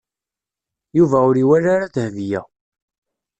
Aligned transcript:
Yuba 0.97 1.17
ur 1.29 1.35
iwala 1.41 1.69
ara 1.75 1.93
Dahbiya. 1.95 2.41